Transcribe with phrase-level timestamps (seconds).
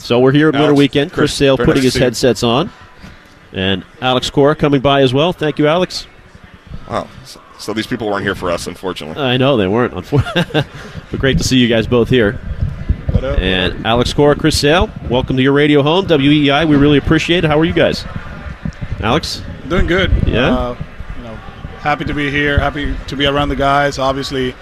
[0.00, 1.12] So we're here at Winter Alex, Weekend.
[1.12, 2.04] Chris Chris, Sale putting nice his to see you.
[2.06, 2.70] headsets on.
[3.52, 5.32] And Alex Cora coming by as well.
[5.32, 6.06] Thank you, Alex.
[6.88, 7.08] Wow.
[7.24, 9.22] So, so these people weren't here for us, unfortunately.
[9.22, 10.62] I know they weren't, unfortunately.
[11.10, 12.40] but great to see you guys both here.
[13.22, 16.66] And Alex Cora, Chris Sale, welcome to your radio home, WEEI.
[16.66, 17.48] We really appreciate it.
[17.48, 18.06] How are you guys?
[19.00, 19.42] Alex?
[19.68, 20.10] Doing good.
[20.26, 20.56] Yeah?
[20.56, 20.82] Uh,
[21.18, 21.34] you know,
[21.80, 22.58] happy to be here.
[22.58, 23.98] Happy to be around the guys.
[23.98, 24.54] Obviously,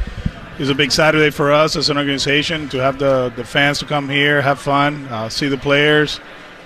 [0.59, 3.85] it's a big Saturday for us as an organization to have the, the fans to
[3.85, 6.21] come here, have fun, uh, see the players,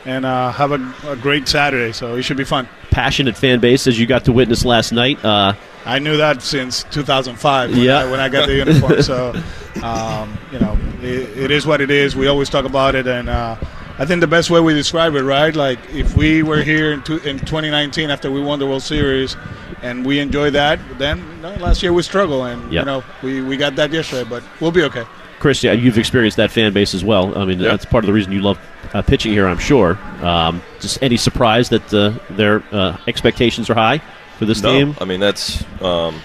[0.04, 1.92] and uh, have a, a great Saturday.
[1.92, 2.68] So it should be fun.
[2.90, 5.22] Passionate fan base, as you got to witness last night.
[5.24, 7.98] Uh, I knew that since 2005 when, Yeah.
[7.98, 9.02] I, when I got the uniform.
[9.02, 9.30] so,
[9.82, 12.14] um, you know, it, it is what it is.
[12.16, 13.56] We always talk about it, and uh,
[14.02, 15.54] I think the best way we describe it, right?
[15.54, 19.36] Like if we were here in, two, in 2019 after we won the World Series,
[19.80, 22.82] and we enjoyed that, then you know, last year we struggled, and Yep.
[22.82, 25.04] you know we, we got that yesterday, but we'll be okay.
[25.38, 27.38] Chris, yeah, you've experienced that fan base as well.
[27.38, 27.68] I mean, Yeah.
[27.70, 28.58] that's part of the reason you love
[28.92, 29.96] uh, pitching here, I'm sure.
[30.20, 33.98] Um, just any surprise that uh, their uh, expectations are high
[34.36, 34.88] for this team?
[34.88, 34.96] No, game?
[35.00, 36.20] I mean that's um,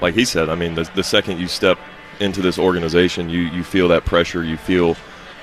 [0.00, 0.48] like he said.
[0.48, 1.78] I mean, the, the second you step
[2.20, 4.96] into this organization, you you feel that pressure, you feel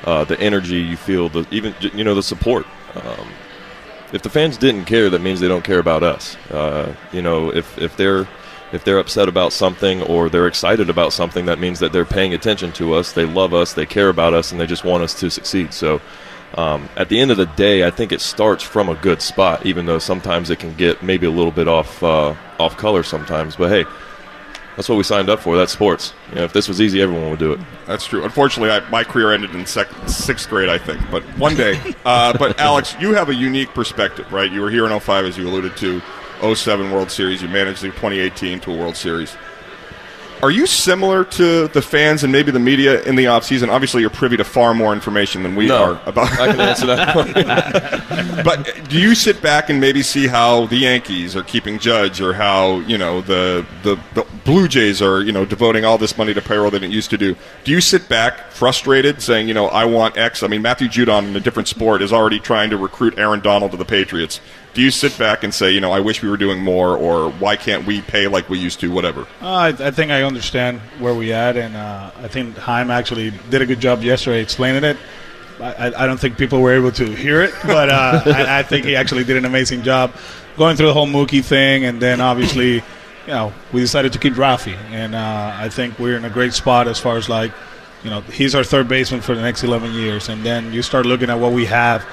[0.06, 2.66] uh, the energy, you feel the even you know the support.
[2.96, 3.28] Um,
[4.14, 6.36] if the fans didn't care, that means they don't care about us.
[6.50, 8.28] Uh, you know, if if they're
[8.72, 12.34] if they're upset about something or they're excited about something, that means that they're paying
[12.34, 13.14] attention to us.
[13.14, 15.74] They love us, they care about us, and they just want us to succeed.
[15.74, 16.02] So.
[16.54, 19.66] Um, at the end of the day, I think it starts from a good spot,
[19.66, 23.58] even though sometimes it can get maybe a little bit off uh, off color sometimes.
[23.58, 23.86] But hey,
[24.76, 25.58] that's what we signed up for.
[25.58, 26.14] That's sports.
[26.30, 27.60] You know, if this was easy, everyone would do it.
[27.86, 28.24] That's true.
[28.24, 31.80] Unfortunately, I, my career ended in sec- sixth grade, I think, but one day.
[32.06, 34.52] Uh, but Alex, you have a unique perspective, right?
[34.52, 36.02] You were here in 05, as you alluded to,
[36.54, 37.42] 07 World Series.
[37.42, 39.36] You managed the 2018 to a World Series.
[40.44, 43.70] Are you similar to the fans and maybe the media in the offseason?
[43.70, 45.84] Obviously, you're privy to far more information than we No.
[45.94, 46.32] are about.
[46.40, 48.42] I can answer that.
[48.46, 52.34] but do you sit back and maybe see how the Yankees are keeping Judge, or
[52.34, 56.34] how you know the, the the Blue Jays are you know devoting all this money
[56.34, 57.36] to payroll that it used to do?
[57.64, 60.44] Do you sit back frustrated, saying you know I want X?
[60.44, 63.72] I mean Matthew Judon in a different sport is already trying to recruit Aaron Donald
[63.72, 64.40] to the Patriots.
[64.74, 67.32] Do you sit back and say you know I wish we were doing more, or
[67.32, 68.92] why can't we pay like we used to?
[68.92, 69.22] Whatever.
[69.42, 73.32] Uh, I, I think I understand where we at, and uh, I think Chaim actually
[73.50, 74.98] did a good job yesterday explaining it.
[75.60, 78.86] I, I- don't think people were able to hear it, but uh, I, I think
[78.86, 80.14] he actually did an amazing job
[80.58, 82.84] going through the whole Mookie thing, and then obviously, you
[83.28, 86.88] know, we decided to keep Rafi, and uh, I think we're in a great spot
[86.88, 87.52] as far as like,
[88.04, 91.06] you know, he's our third baseman for the next 11 years, and then you start
[91.06, 92.06] looking at what we have.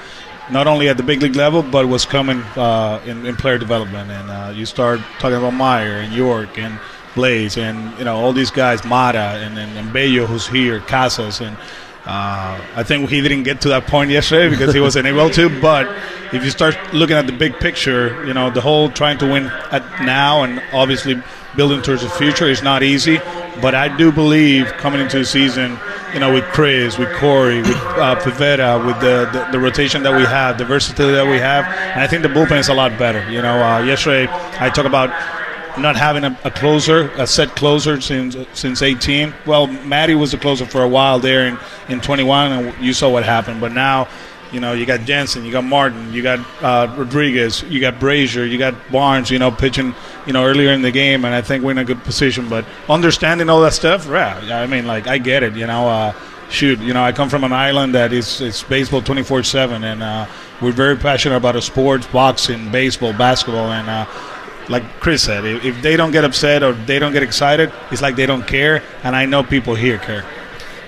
[0.50, 4.11] Not only at the big league level, but what's coming uh, in, in player development,
[4.11, 6.79] and uh, you start talking about Mayer and Yorke and
[7.15, 11.41] Blaze and you know all these guys, Mata and, and, and Bello who's here, Casas,
[11.41, 11.56] and
[12.05, 15.49] uh, I think he didn't get to that point yesterday because he wasn't able to.
[15.62, 15.89] But
[16.33, 19.47] if you start looking at the big picture, you know the whole trying to win
[19.71, 21.23] at now and obviously
[21.55, 23.19] building towards the future is not easy.
[23.61, 25.79] But I do believe coming into the season,
[26.15, 30.17] you know, with Chris, with Corey, with uh, Pivetta, with the, the the rotation that
[30.17, 32.99] we have, the versatility that we have, and I think the bullpen is a lot
[32.99, 33.31] better.
[33.31, 34.27] You know, uh, yesterday
[34.59, 35.11] I talked about
[35.78, 39.34] not having a, a closer, a set closer since since 18.
[39.47, 43.09] Well, Maddie was the closer for a while there in, in 21, and you saw
[43.09, 43.60] what happened.
[43.60, 44.09] But now,
[44.53, 48.49] you know, you got Jansen, you got Martin, you got uh, Rodriguez, you got Brasier,
[48.49, 49.94] you got Barnes, you know, pitching,
[50.27, 52.49] you know, earlier in the game, and I think we're in a good position.
[52.49, 55.88] But understanding all that stuff, yeah, I mean, like I get it, you know.
[55.88, 56.15] Uh,
[56.50, 60.27] shoot, you know, I come from an island that is it's baseball 24/7, and uh,
[60.61, 64.09] we're very passionate about the sports, boxing, baseball, basketball, and.
[64.72, 68.00] Like Chris said, if, if they don't get upset or they don't get excited, it's
[68.00, 68.83] like they don't care.
[69.05, 70.25] And I know people here care.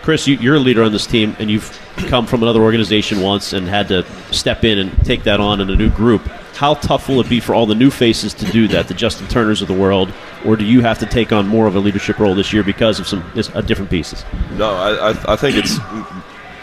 [0.01, 1.71] Chris, you, you're a leader on this team, and you've
[2.09, 5.69] come from another organization once and had to step in and take that on in
[5.69, 6.23] a new group.
[6.55, 9.29] How tough will it be for all the new faces to do that, the Justin
[9.29, 10.13] Turners of the world,
[10.47, 13.01] or do you have to take on more of a leadership role this year because
[13.01, 14.25] of some uh, different pieces?
[14.53, 15.79] No, I, I, I think it's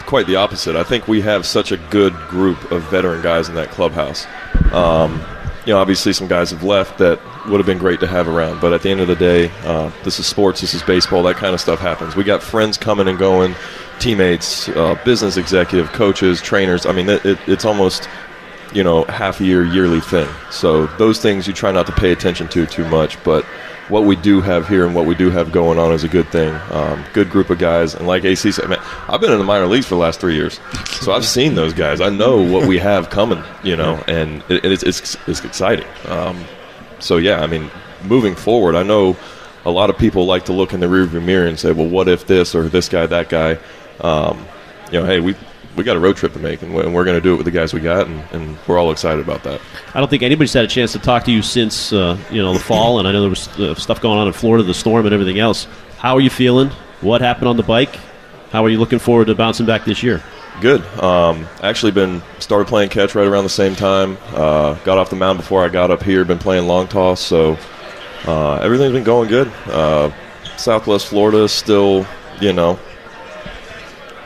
[0.06, 0.76] quite the opposite.
[0.76, 4.26] I think we have such a good group of veteran guys in that clubhouse.
[4.72, 5.20] Um,
[5.66, 8.60] you know, obviously some guys have left that would have been great to have around,
[8.60, 11.36] but at the end of the day, uh, this is sports, this is baseball, that
[11.36, 12.16] kind of stuff happens.
[12.16, 13.54] We got friends coming and going,
[14.00, 16.84] teammates, uh, business executive, coaches, trainers.
[16.84, 18.08] I mean, it, it, it's almost
[18.74, 20.28] you know half a year, yearly thing.
[20.50, 23.44] So those things you try not to pay attention to too much, but
[23.88, 26.28] what we do have here and what we do have going on is a good
[26.28, 26.54] thing.
[26.70, 29.66] Um, good group of guys, and like AC said, man, I've been in the minor
[29.66, 30.60] leagues for the last three years,
[31.00, 32.00] so I've seen those guys.
[32.00, 35.86] I know what we have coming, you know, and it, it's, it's it's exciting.
[36.06, 36.44] Um,
[37.00, 37.70] so yeah, I mean,
[38.04, 39.16] moving forward, I know
[39.64, 42.08] a lot of people like to look in the rearview mirror and say, well, what
[42.08, 43.58] if this or this guy, that guy.
[44.00, 44.44] Um,
[44.90, 45.34] you know, hey, we
[45.76, 47.50] we got a road trip to make, and we're, going to do it with the
[47.50, 49.60] guys we got, and, and we're all excited about that.
[49.94, 52.52] I don't think anybody's had a chance to talk to you since uh, you know
[52.52, 55.06] the fall, and I know there was uh, stuff going on in Florida, the storm,
[55.06, 55.66] and everything else.
[55.98, 56.70] How are you feeling?
[57.00, 57.96] What happened on the bike?
[58.50, 60.22] How are you looking forward to bouncing back this year?
[60.60, 60.82] Good.
[61.00, 64.18] Um, actually, been started playing catch right around the same time.
[64.34, 66.24] Uh, got off the mound before I got up here.
[66.24, 67.56] Been playing long toss, so
[68.26, 69.50] uh, everything's been going good.
[69.66, 70.12] Uh,
[70.56, 72.06] Southwest Florida is still,
[72.40, 72.78] you know,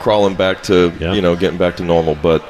[0.07, 1.15] crawling back to, Yeah.
[1.15, 2.15] you know, getting back to normal.
[2.15, 2.45] But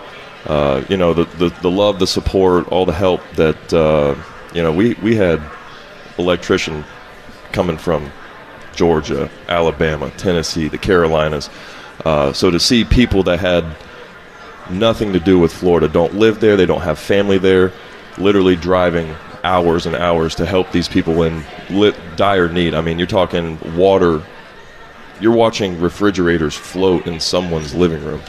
[0.46, 4.14] uh, you know, the, the the love, the support, all the help that uh,
[4.52, 5.40] you know, we we had
[6.18, 6.84] electrician
[7.52, 8.12] coming from
[8.74, 11.48] Georgia, Alabama, Tennessee, the Carolinas.
[12.04, 13.64] Uh, so to see people that had
[14.68, 17.72] nothing to do with Florida, don't live there, they don't have family there,
[18.18, 19.14] literally driving
[19.44, 22.74] hours and hours to help these people in lit, dire need.
[22.74, 24.22] I mean, you're talking water.
[25.20, 28.20] You're watching refrigerators float in someone's living room.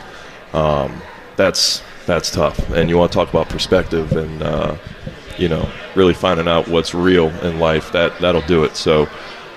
[0.54, 1.02] Um,
[1.36, 2.58] that's that's tough.
[2.72, 4.78] And you want to talk about perspective and uh,
[5.38, 7.92] you know really finding out what's real in life.
[7.92, 8.76] That that'll do it.
[8.76, 9.08] So.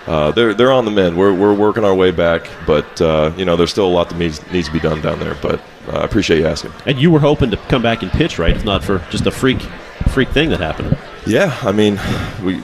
[0.06, 1.16] Uh, they're they're on the mend.
[1.16, 4.16] We're we're working our way back, but uh, you know there's still a lot that
[4.16, 5.36] needs needs to be done down there.
[5.42, 6.72] But uh, I appreciate you asking.
[6.86, 8.56] And you were hoping to come back and pitch, right?
[8.56, 9.60] If not for just a freak,
[10.08, 10.96] freak thing that happened.
[11.26, 12.00] Yeah, I mean,
[12.42, 12.62] we.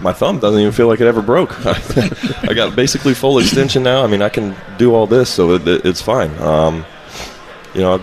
[0.00, 1.54] My thumb doesn't even feel like it ever broke.
[1.66, 4.04] I got basically full extension now.
[4.04, 6.30] I mean, I can do all this, so it, it, it's fine.
[6.38, 6.84] Um,
[7.74, 7.98] you know,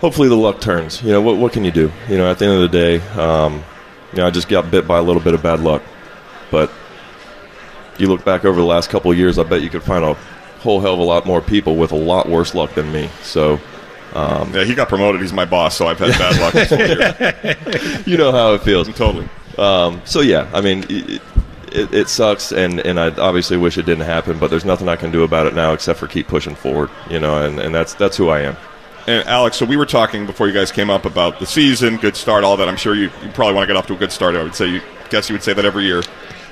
[0.00, 1.02] hopefully the luck turns.
[1.02, 1.92] You know, what what can you do?
[2.08, 3.62] You know, at the end of the day, um,
[4.12, 5.82] you know, I just got bit by a little bit of bad luck.
[6.50, 6.70] But
[7.98, 10.14] you look back over the last couple of years, I bet you could find a
[10.60, 13.08] whole hell of a lot more people with a lot worse luck than me.
[13.22, 13.60] So
[14.52, 15.20] Yeah, he got promoted.
[15.20, 18.02] He's my boss, so I've had bad luck this whole year.
[18.06, 18.88] you know how it feels.
[18.88, 19.28] Totally.
[19.58, 21.22] Um, so yeah, I mean, it,
[21.72, 24.96] it, it sucks, and, and I obviously wish it didn't happen, but there's nothing I
[24.96, 27.94] can do about it now except for keep pushing forward, you know, and, and that's
[27.94, 28.56] that's who I am.
[29.06, 32.16] And Alex, so we were talking before you guys came up about the season, good
[32.16, 32.68] start, all that.
[32.68, 34.36] I'm sure you, you probably want to get off to a good start.
[34.36, 36.02] I would say, you guess you would say that every year.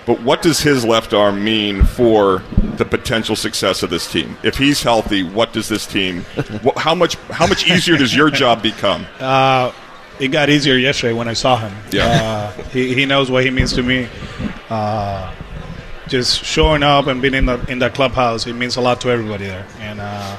[0.05, 2.43] But what does his left arm mean for
[2.77, 4.37] the potential success of this team?
[4.43, 6.23] If he's healthy, what does this team?
[6.77, 7.15] How much?
[7.31, 9.07] How much easier does your job become?
[9.21, 9.73] Uh,
[10.21, 11.73] it got easier yesterday when I saw him.
[11.91, 12.07] Yeah.
[12.07, 14.09] Uh, he, he knows what he means to me.
[14.69, 15.35] Uh,
[16.09, 19.11] just showing up and being in the in the clubhouse, it means a lot to
[19.11, 19.67] everybody there.
[19.79, 20.37] And uh,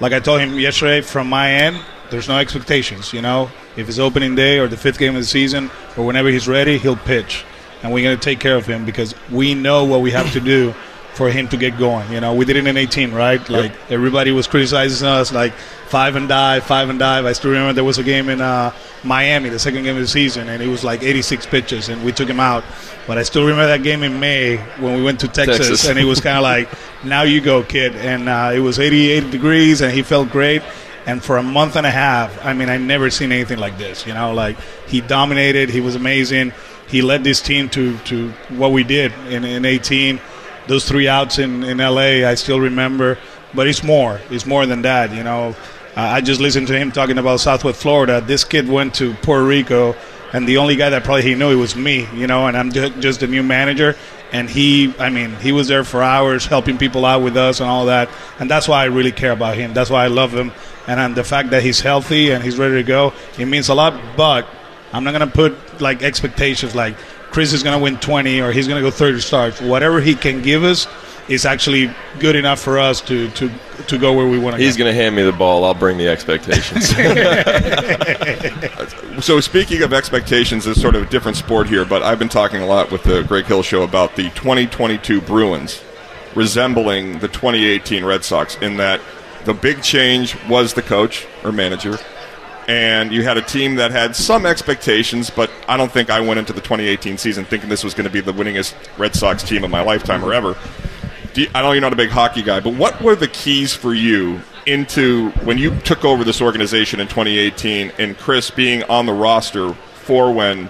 [0.00, 1.80] like I told him yesterday, from my end,
[2.10, 3.12] there's no expectations.
[3.12, 6.28] You know, if it's opening day or the fifth game of the season or whenever
[6.28, 7.44] he's ready, he'll pitch,
[7.82, 10.74] and we're gonna take care of him because we know what we have to do
[11.18, 12.10] for him to get going.
[12.12, 13.46] You know, we did it in 18, right?
[13.50, 17.26] Like everybody was criticizing us, like five and dive, five and dive.
[17.26, 18.72] I still remember there was a game in uh,
[19.02, 22.12] Miami, the second game of the season, and it was like 86 pitches, and we
[22.12, 22.62] took him out.
[23.08, 25.88] But I still remember that game in May when we went to Texas, Texas.
[25.88, 26.70] and it was kind of like,
[27.04, 27.96] now you go, kid.
[27.96, 30.62] And uh, it was 88 degrees, and he felt great.
[31.04, 34.06] And for a month and a half, I mean, I never seen anything like this.
[34.06, 34.56] You know, like
[34.86, 35.68] he dominated.
[35.68, 36.52] He was amazing.
[36.86, 40.20] He led this team to, to what we did in, in 18.
[40.68, 43.18] Those three outs in, in LA, I still remember.
[43.54, 44.20] But it's more.
[44.30, 45.12] It's more than that.
[45.14, 45.56] You know,
[45.96, 48.20] I just listened to him talking about Southwest Florida.
[48.20, 49.96] This kid went to Puerto Rico,
[50.32, 52.06] and the only guy that probably he knew it was me.
[52.14, 53.96] You know, and I'm ju- just a new manager.
[54.30, 57.68] And he, I mean, he was there for hours helping people out with us and
[57.68, 58.10] all that.
[58.38, 59.72] And that's why I really care about him.
[59.72, 60.52] That's why I love him.
[60.86, 63.74] And um, the fact that he's healthy and he's ready to go, it means a
[63.74, 63.98] lot.
[64.18, 64.46] But
[64.92, 66.96] I'm not to put like expectations like
[67.38, 69.60] Chris is going to win 20 or he's going to go 30 starts.
[69.60, 70.88] Whatever he can give us
[71.28, 73.48] is actually good enough for us to to,
[73.86, 74.64] to go where we want to go.
[74.64, 74.82] He's go.
[74.82, 75.64] going to hand me the ball.
[75.64, 76.92] I'll bring the expectations.
[79.24, 82.60] So speaking of expectations, it's sort of a different sport here, but I've been talking
[82.60, 85.80] a lot with the Greg Hill Show about the 2022 Bruins
[86.34, 89.00] resembling the 2018 Red Sox in that
[89.44, 91.98] the big change was the coach or manager,
[92.68, 96.38] and you had a team that had some expectations, but I don't think I went
[96.38, 99.64] into the 2018 season thinking this was going to be the winningest Red Sox team
[99.64, 100.54] of my lifetime or ever.
[101.32, 103.74] Do you, I know you're not a big hockey guy, but what were the keys
[103.74, 109.06] for you into when you took over this organization in 2018 and Chris being on
[109.06, 110.68] the roster for when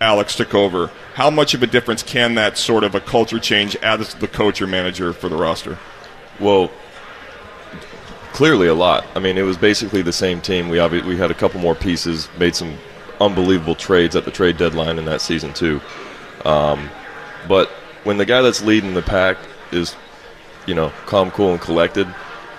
[0.00, 0.90] Alex took over?
[1.14, 4.60] How much of a difference can that sort of a culture change as the coach
[4.60, 5.78] or manager for the roster?
[6.40, 6.70] well,
[8.36, 9.06] clearly a lot.
[9.14, 10.68] I mean, it was basically the same team.
[10.68, 12.76] We obvi- we had a couple more pieces, made some
[13.18, 15.80] unbelievable trades at the trade deadline in that season too.
[16.44, 16.90] Um,
[17.48, 17.70] but
[18.04, 19.38] when the guy that's leading the pack
[19.72, 19.96] is,
[20.66, 22.06] you know, calm, cool, and collected,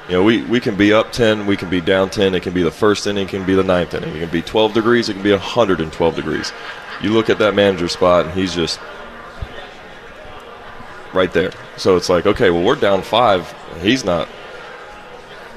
[0.08, 2.34] you know, we, we can be up 10, we can be down 10.
[2.34, 4.16] It can be the first inning, it can be the ninth inning.
[4.16, 6.52] It can be 12 degrees, it can be 112 degrees.
[7.04, 8.80] You look at that manager spot, and he's just
[11.14, 11.52] right there.
[11.78, 13.54] So it's like, okay, well, we're down five.
[13.84, 14.28] He's not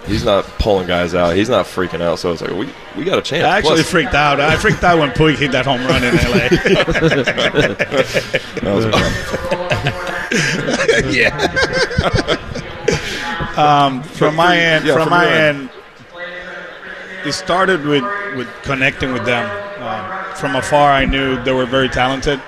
[0.06, 1.36] he's not pulling guys out.
[1.36, 2.18] He's not freaking out.
[2.18, 3.44] So I was like, we we got a chance.
[3.44, 4.40] I actually Plus, freaked out.
[4.40, 6.48] I freaked out when Puig hit that home run in LA.
[8.60, 8.86] that was-
[13.58, 15.58] um, from my end, yeah, from, from my end.
[15.58, 15.70] end,
[17.26, 18.04] it started with,
[18.36, 19.48] with connecting with them.
[19.82, 22.40] Um, from afar, I knew they were very talented.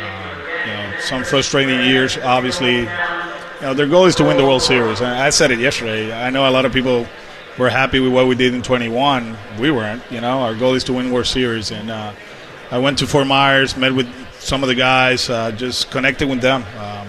[0.00, 2.86] Um, you know, some frustrating years, obviously.
[3.62, 5.00] You know, their goal is to win the World Series.
[5.00, 6.12] And I said it yesterday.
[6.12, 7.06] I know a lot of people
[7.56, 9.36] were happy with what we did in 21.
[9.60, 10.02] We weren't.
[10.10, 11.70] You know, our goal is to win World Series.
[11.70, 12.12] And uh,
[12.72, 16.40] I went to Fort Myers, met with some of the guys, uh, just connected with
[16.40, 16.64] them.
[16.76, 17.06] Um,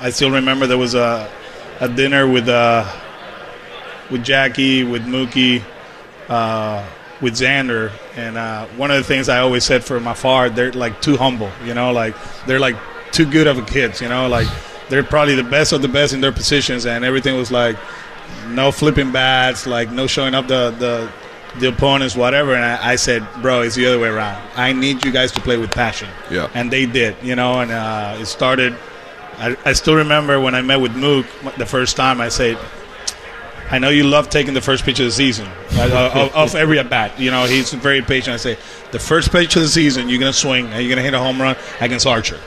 [0.00, 1.30] I still remember there was a,
[1.78, 2.84] a dinner with uh,
[4.10, 5.62] with Jackie, with Mookie,
[6.28, 6.84] uh,
[7.20, 11.00] with Xander, and uh, one of the things I always said from afar, they're like
[11.00, 11.52] too humble.
[11.64, 12.74] You know, like they're like
[13.12, 14.00] too good of a kids.
[14.00, 14.48] You know, like
[14.88, 17.76] they're probably the best of the best in their positions, and everything was like
[18.48, 21.10] no flipping bats, like no showing up the the
[21.60, 22.54] the opponents, whatever.
[22.54, 24.42] And I, I said, bro, it's the other way around.
[24.56, 26.08] I need you guys to play with passion.
[26.30, 26.50] Yeah.
[26.54, 28.76] And they did, you know, and uh, it started.
[29.38, 31.26] I, I still remember when I met with Mook
[31.56, 32.20] the first time.
[32.20, 32.58] I said,
[33.70, 36.78] I know you love taking the first pitch of the season right, of, of every
[36.78, 37.18] at bat.
[37.18, 38.34] You know, he's very patient.
[38.34, 38.56] I say,
[38.92, 41.40] the first pitch of the season, you're gonna swing and you're gonna hit a home
[41.40, 42.40] run against Archer.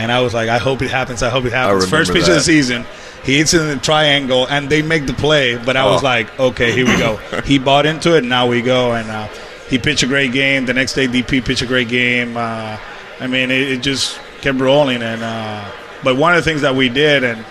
[0.00, 1.22] And I was like, I hope it happens.
[1.22, 1.88] I hope it happens.
[1.88, 2.84] First pitch of the season,
[3.24, 5.56] he hits it in the triangle, and they make the play.
[5.56, 6.06] But I was Oh.
[6.06, 7.16] like, okay, here we go.
[7.44, 8.24] he bought into it.
[8.24, 8.92] Now we go.
[8.94, 9.28] And uh,
[9.68, 10.64] he pitched a great game.
[10.66, 12.36] The next day, DP pitched a great game.
[12.36, 12.78] Uh,
[13.20, 15.02] I mean, it, it just kept rolling.
[15.02, 15.70] And uh,
[16.02, 17.44] but one of the things that we did, and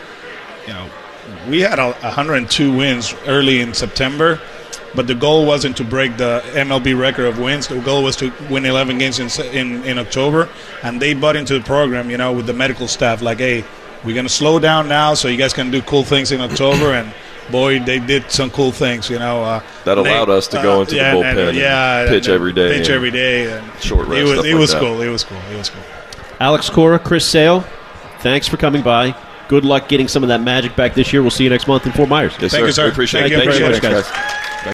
[0.65, 0.89] you know,
[1.47, 4.41] we had a 102 wins early in September,
[4.95, 7.67] but the goal wasn't to break the MLB record of wins.
[7.67, 10.49] The goal was to win 11 games in in, in October,
[10.83, 13.21] and they bought into the program, you know, with the medical staff.
[13.21, 13.63] Like, hey,
[14.03, 17.13] we're gonna slow down now, so you guys can do cool things in October, and.
[17.51, 19.43] Boy, they did some cool things, you know.
[19.43, 22.35] Uh, That they- allowed us to go into the yeah, bullpen and yeah, pitch and
[22.35, 24.79] every day pitch every day, and short rest, It was, stuff it like was that.
[24.79, 25.01] cool.
[25.01, 25.37] It was cool.
[25.51, 25.81] It was cool.
[26.39, 27.65] Alex Cora, Chris Sale,
[28.19, 29.15] thanks for coming by.
[29.47, 31.23] Good luck getting some of that magic back this year.
[31.23, 32.33] We'll see you next month in Fort Myers.
[32.39, 32.65] yes, Thank sir.
[32.67, 32.83] you, sir.
[32.85, 33.37] We appreciate Thank it.
[33.37, 34.07] you very so much, guys.
[34.11, 34.35] guys.